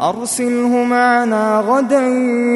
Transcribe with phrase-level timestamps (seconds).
[0.00, 2.06] أرسله معنا غدا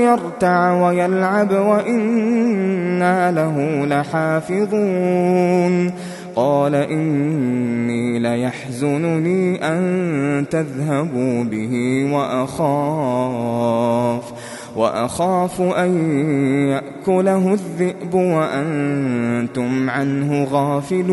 [0.03, 5.92] يرتع ويلعب وإنا له لحافظون.
[6.36, 13.52] قال إني ليحزنني أن تذهبوا به وأخاف
[14.76, 16.19] وأخاف أن
[16.69, 21.12] يأكله الذئب وأنتم عنه غافلون.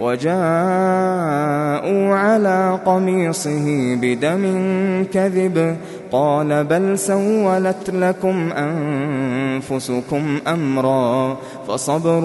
[0.00, 0.34] وجاءوا
[2.14, 4.44] على قميصه بدم
[5.12, 5.76] كذب
[6.12, 11.36] قال بل سولت لكم أنفسكم أمرا
[11.68, 12.20] فصبر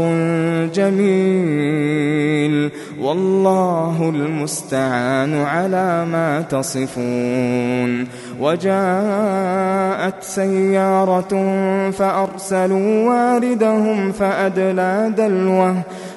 [0.73, 8.07] جميل والله المستعان على ما تصفون
[8.39, 11.51] وجاءت سيارة
[11.91, 15.75] فأرسلوا واردهم فأدلى دلوه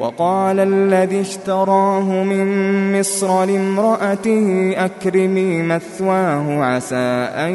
[0.00, 7.54] وقال الذي اشتراه من مصر لامرأته أكرمي مثواه عسى أن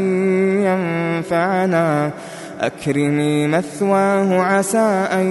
[0.61, 2.11] ينفعنا.
[2.61, 5.25] أكرمي مثواه عسى أن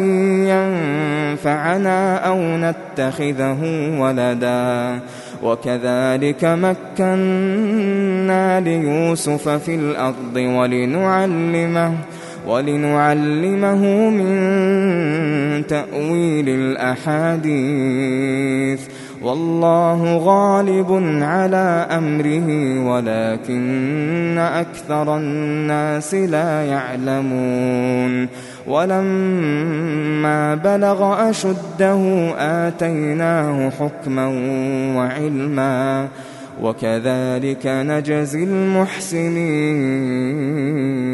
[0.47, 3.61] ينفعنا أو نتخذه
[4.01, 4.99] ولدا.
[5.43, 11.95] وكذلك مكنا ليوسف في الأرض ولنعلمه
[12.47, 18.81] ولنعلمه من تأويل الأحاديث.
[19.23, 28.29] والله غالب على أمره ولكن أكثر الناس لا يعلمون.
[28.67, 34.27] ولما بلغ أشده آتيناه حكما
[34.97, 36.09] وعلما.
[36.63, 41.14] وكذلك نجزي المحسنين.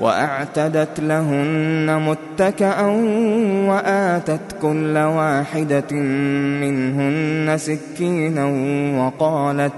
[0.00, 2.86] وأعتدت لهن متكأ
[3.68, 5.92] وآتت كل واحدة
[6.60, 8.44] منهن سكينا
[8.98, 9.72] وقالت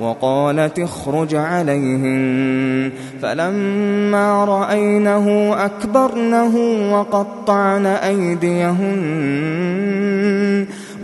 [0.00, 2.90] وقالت اخرج عليهن.
[3.22, 6.56] فلما رأينه أكبرنه
[6.92, 9.83] وقطعن أيديهن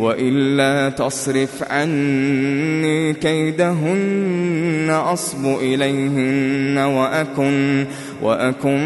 [0.00, 7.86] وإلا تصرف عني كيدهن أصب إليهن وأكن
[8.22, 8.80] وأكن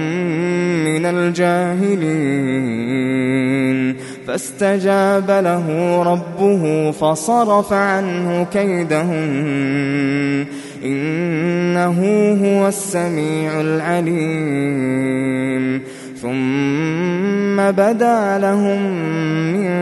[0.84, 2.74] من الجاهلين.
[4.26, 10.46] فاستجاب له ربه فصرف عنه كيدهن.
[10.84, 11.98] إنه
[12.44, 15.14] هو السميع العليم.
[16.24, 18.82] ثم بدا لهم
[19.52, 19.72] من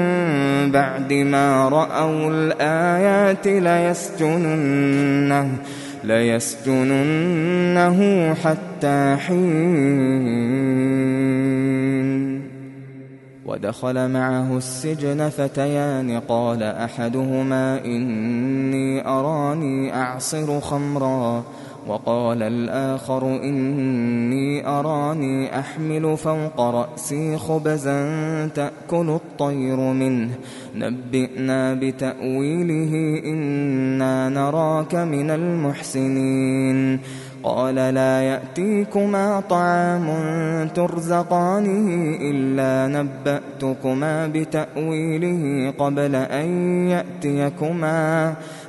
[0.70, 5.48] بعد ما رأوا الآيات ليسجننه
[6.04, 7.98] ليسجننه
[8.34, 10.52] حتى حين.
[13.46, 21.44] ودخل معه السجن فتيان قال أحدهما إني أراني أعصر خمرا.
[21.88, 28.00] وقال الآخر إني أراني أحمل فوق رأسي خبزا
[28.54, 30.30] تأكل الطير منه.
[30.76, 36.98] نبئنا بتأويله إنا نراك من المحسنين.
[37.42, 40.06] قال لا يأتيكما طعام
[40.74, 46.48] ترزقانه إلا نبأتكما بتأويله قبل أن
[46.88, 48.34] يأتيكما.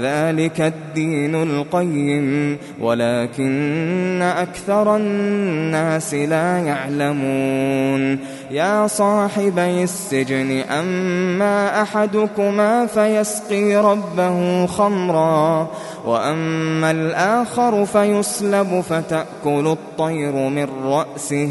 [0.00, 8.18] ذلك الدين القيم ولكن أكثر الناس لا يعلمون.
[8.50, 15.70] يا صاحبي السجن أما أحدكما فيسقي ربه خمرا
[16.04, 21.50] وأما الآخر فيصلب فتأكل الطير من رأسه.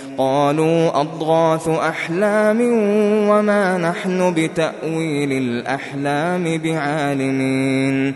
[0.21, 2.61] قالوا أضغاث أحلام
[3.29, 8.15] وما نحن بتأويل الأحلام بعالمين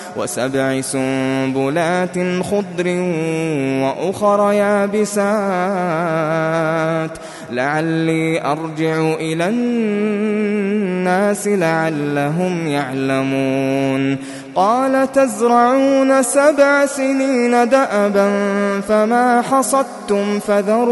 [0.17, 2.87] وسبع سنبلات خضر
[3.83, 5.41] وأخر يابسات.
[7.51, 14.17] لعلي أرجع إلى الناس لعلهم يعلمون.
[14.55, 18.31] قال تزرعون سبع سنين دأبا
[18.87, 20.91] فما حصدتم فذروه.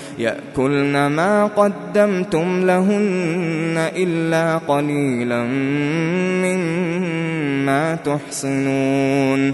[0.21, 5.43] يأكلن ما قدمتم لهن إلا قليلا
[6.43, 9.53] مما تحصنون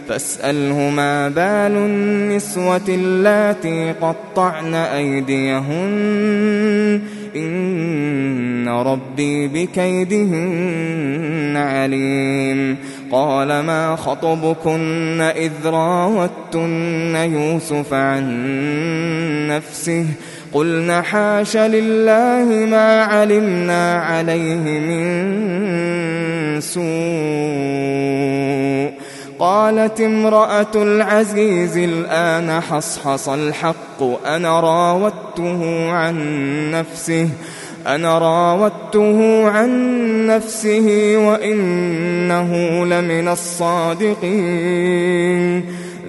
[0.11, 5.91] فاسأله ما بال النسوة اللاتي قطعن أيديهن.
[7.35, 12.77] إن ربي بكيدهن عليم.
[13.11, 18.27] قال ما خطبكن إذ راوتن يوسف عن
[19.47, 20.05] نفسه؟
[20.53, 26.81] قلنا حاش لله ما علمنا عليه من سوء.
[29.41, 36.15] قالت امرأة العزيز الآن حصحص الحق أنا راودته عن
[36.71, 37.29] نفسه
[37.87, 39.71] أنا راودته عن
[40.27, 44.81] نفسه وإنه لمن الصادقين.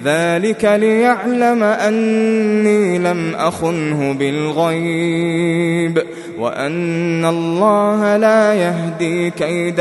[0.04, 6.02] ذلك ليعلم أني لم أخنه بالغيب
[6.38, 9.80] وأن الله لا يهدي كيد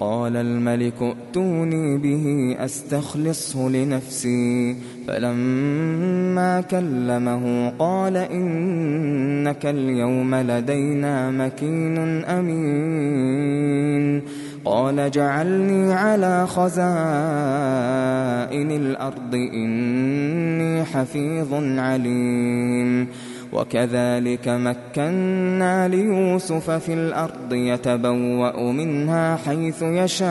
[0.00, 4.76] وقال الملك ائتوني به أستخلصه لنفسي.
[5.08, 14.22] فلما كلمه قال إنك اليوم لدينا مكين أمين.
[14.64, 16.80] قال جعلني على خزائن
[18.70, 23.06] الأرض إني حفيظ عليم.
[23.52, 30.30] وكذلك مكنا ليوسف في الأرض يتبوأ منها حيث يشاء.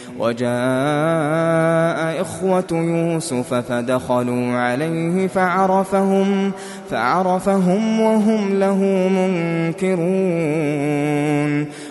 [0.19, 0.51] وجاء
[2.21, 6.51] إخوة يوسف فدخلوا عليه فعرفهم
[6.89, 8.79] فعرفهم وهم له
[9.81, 10.11] منكرون.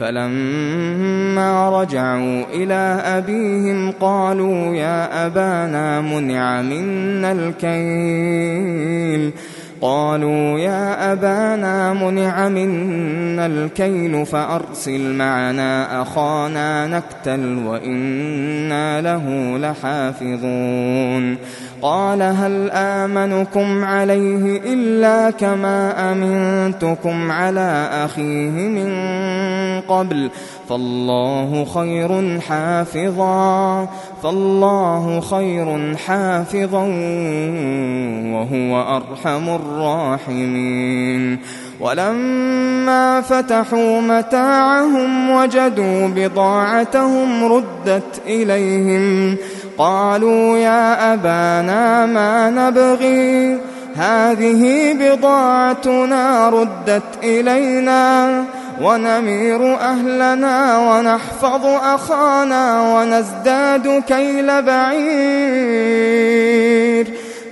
[0.00, 9.32] فلما رجعوا إلى أبيهم قالوا يا أبانا منع منا الكيل.
[9.80, 21.36] قالوا يا أبانا منع منا الكيل فأرسل معنا أخانا نكتل وإنا له لحافظون.
[21.82, 28.90] قال هل آمنكم عليه إلا كما أمنتكم على أخيه من
[29.80, 30.30] قبل
[30.68, 33.88] فالله خير حافظا
[34.22, 36.84] فالله خير حافظا
[38.32, 41.38] وهو أرحم الراحمين
[41.80, 49.36] ولما فتحوا متاعهم وجدوا بضاعتهم ردت إليهم
[49.78, 53.58] قالوا يا أبانا ما نبغي؟
[53.96, 58.44] هذه بضاعتنا ردت إلينا
[58.82, 65.08] ونمير أهلنا ونحفظ أخانا ونزداد كيل بعير.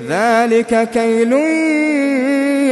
[0.09, 1.33] ذلك كيل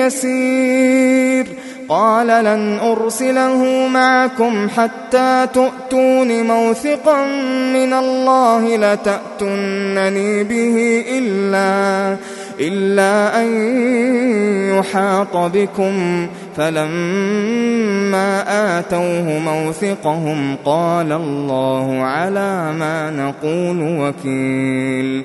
[0.00, 1.63] يسير.
[1.88, 7.26] قال لن أرسله معكم حتى تؤتون موثقا
[7.72, 12.16] من الله لتأتنني به إلا
[12.60, 13.46] إلا أن
[14.78, 16.26] يحاط بكم.
[16.56, 18.44] فلما
[18.78, 25.24] آتوه موثقهم قال الله على ما نقول وكيل.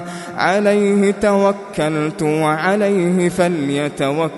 [0.41, 4.29] عليه توكلت وعليه فليتوكل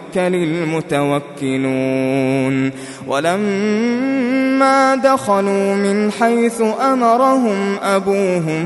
[1.35, 2.71] المتوكلون.
[3.07, 6.61] ولما دخلوا من حيث
[6.91, 8.65] أمرهم أبوهم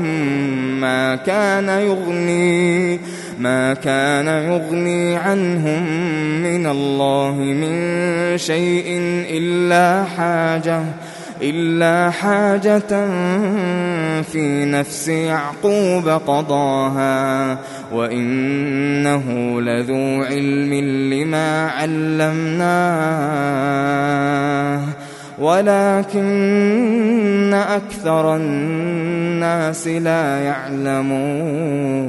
[0.80, 3.00] ما كان يغني
[3.38, 5.82] ما كان يغني عنهم
[6.42, 8.84] من الله من شيء
[9.30, 10.82] إلا حاجة.
[11.42, 13.06] إلا حاجة
[14.22, 17.58] في نفس يعقوب قضاها
[17.92, 20.74] وإنه لذو علم
[21.12, 23.28] لما علمناه
[25.38, 32.08] ولكن أكثر الناس لا يعلمون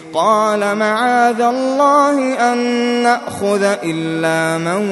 [0.13, 2.57] قال معاذ الله أن
[3.03, 4.89] نأخذ إلا من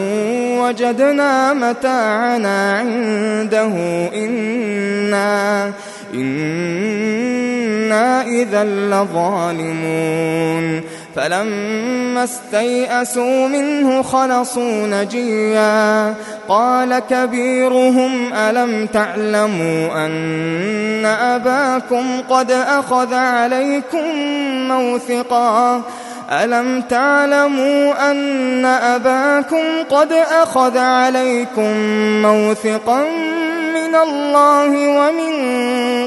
[0.59, 3.73] وجدنا متاعنا عنده.
[4.15, 5.71] إنا
[6.13, 10.81] إنا إذا لظالمون.
[11.19, 16.13] فلما استيئسوا منه خلصوا نجيا.
[16.49, 24.05] قال كبيرهم ألم تعلموا أن أباكم قد أخذ عليكم
[24.67, 25.81] موثقا؟
[26.31, 31.77] ألم تعلموا أن أباكم قد أخذ عليكم
[32.21, 33.03] موثقا
[33.73, 35.33] من الله ومن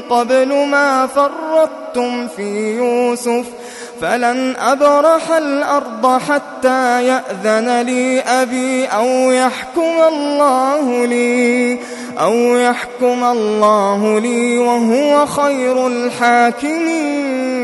[0.01, 3.62] قبل ما فرطتم في يوسف ۖ؟
[4.03, 11.79] فلن أبرح الأرض حتى يأذن لي أبي أو يحكم الله لي
[12.19, 17.63] أو يحكم الله لي وهو خير الحاكمين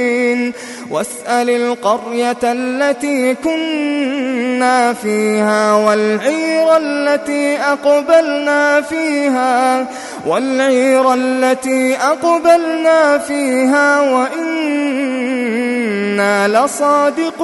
[0.91, 9.87] واسأل القرية التي كنا فيها والعير التي أقبلنا فيها
[10.25, 15.47] والعير التي أقبلنا فيها وإنا
[16.47, 17.41] لصادقون.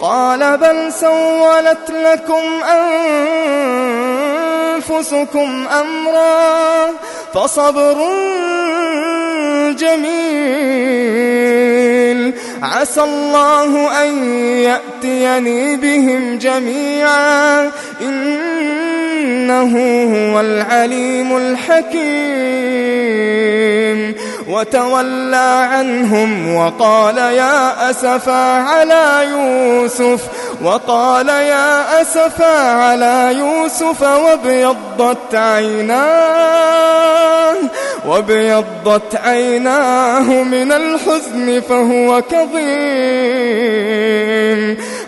[0.00, 2.62] قال بل سولت لكم
[4.76, 6.90] أنفسكم أمرا
[7.34, 7.96] فصبر
[9.72, 10.06] جميل
[12.62, 17.70] عسى الله أن يأتيني بهم جميعا.
[18.00, 19.72] إنه
[20.04, 21.96] هو العليم الحكيم.
[24.48, 30.20] وتولى عنهم وقال يا أسفا على يوسف
[30.62, 36.76] وقال يا أسفا على يوسف وابيضت عيناه
[38.06, 42.66] وابيضت عيناه من الحزن فهو كظيم.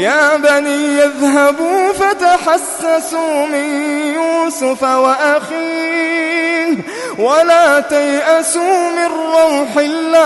[0.00, 3.64] يا بني يذهبوا فتحسسوا من
[4.14, 6.76] يوسف وأخيه
[7.18, 10.20] ولا تيأسوا من روح الله.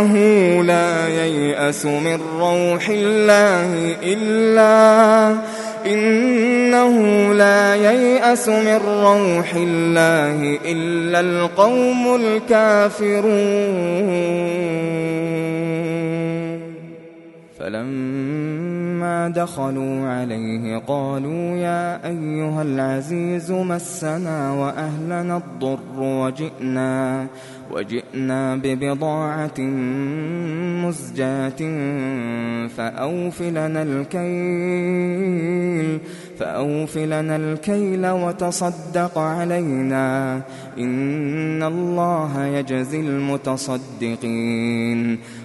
[0.00, 5.36] إنه لا ييأس من روح الله إلا
[5.86, 6.94] إنه
[7.34, 13.30] لا ييأس من روح الله إلا القوم الكافرون.
[17.58, 18.69] فلما
[19.28, 27.26] دخلوا عليه قالوا يا أيها العزيز مسنا وأهلنا الضر وجئنا
[27.70, 29.60] وجئنا ببضاعة
[30.84, 31.60] مزجاة
[32.68, 35.30] فأوف لنا الكيل
[36.38, 40.40] فأوف لنا الكيل وتصدق علينا.
[40.78, 45.18] إن الله يجزي المتصدقين.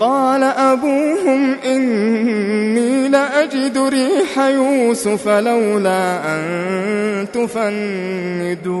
[0.00, 8.80] قال أبوهم إني لأجد ريح يوسف لولا أن تفندون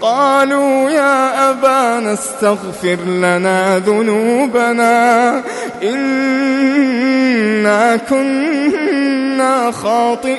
[0.00, 5.42] قالوا يا أبانا استغفر لنا ذنوبنا
[5.82, 10.38] إنا كنا خاطئين.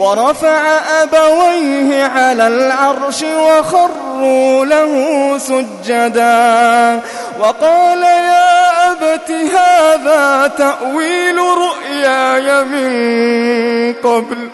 [0.00, 4.94] ورفع أبويه على العرش وخروا له
[5.38, 7.00] سجدا.
[7.40, 14.48] وقال يا أبت هذا تأويل رؤياي من قبل.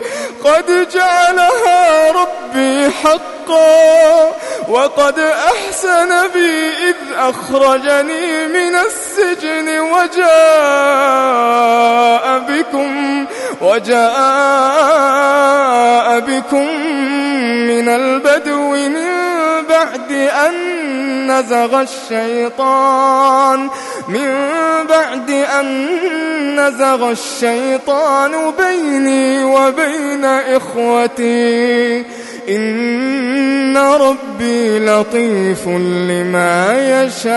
[0.45, 4.31] قد جعلها ربي حقا
[4.69, 10.27] وقد أحسن بي إذ أخرجني من السجن وجاء
[12.39, 13.27] بكم
[13.61, 14.07] وجاء
[16.21, 16.67] بكم
[17.69, 18.97] من البدو من
[19.69, 20.77] بعد أن
[21.33, 23.69] نزغ الشيطان
[24.09, 24.35] من
[24.89, 25.67] بعد أن
[26.61, 32.05] نزغ الشيطان بيني وبين إخوتي.
[32.49, 37.37] إن ربي لطيف لما يشاء.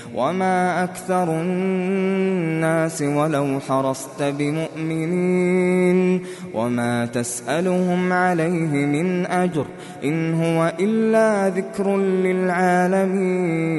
[0.15, 6.21] وما أكثر الناس ولو حرصت بمؤمنين
[6.53, 9.65] وما تسألهم عليه من أجر
[10.03, 13.71] إن هو إلا ذكر للعالمين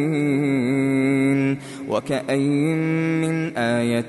[1.89, 2.75] وكأي
[3.23, 4.09] من آية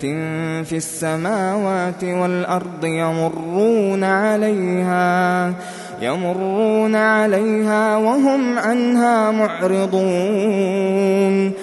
[0.64, 5.54] في السماوات والأرض يمرون عليها
[6.02, 10.84] يمرون عليها وهم عنها معرضون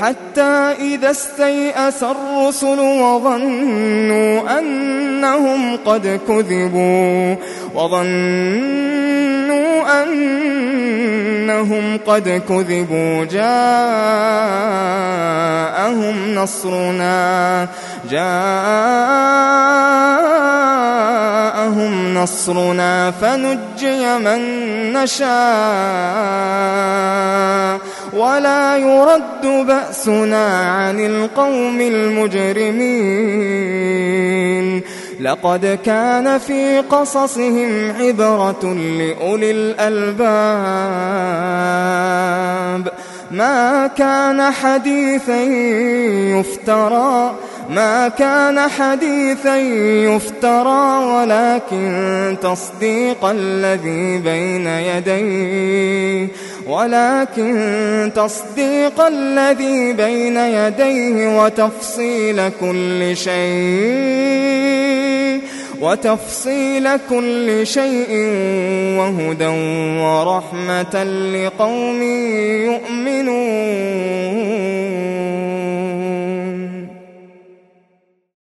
[0.00, 7.36] حتى إذا استيأس الرسل وظنوا أنهم قد كذبوا
[7.74, 8.84] وظنوا
[11.64, 13.54] أنهم قد كذبوا جاءهم
[16.34, 17.68] نصرنا.
[18.10, 18.94] جاءهم
[22.14, 24.40] نصرنا فنجي من
[24.92, 25.34] نشاء.
[28.12, 32.84] ولا يرد بأسنا عن القوم المجرمين.
[35.20, 40.24] لقد كان في قصصهم عبرة لأولي الألباب.
[43.30, 45.42] ما كان حديثا
[46.38, 47.34] يفترى
[47.70, 56.28] ما كان حديثا يفترى ولكن تصديق الذي بين يديه
[56.66, 64.64] ولكن تصديق الذي بين يديه وتفصيل كل شيء
[65.80, 68.10] وتفصيل كل شيء
[68.98, 69.46] وهدى
[70.00, 71.04] ورحمة
[71.34, 72.02] لقوم
[72.70, 73.44] يؤمنون.